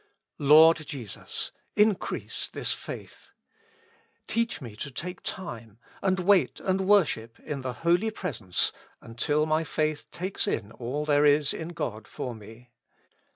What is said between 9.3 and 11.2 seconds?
my faith takes in all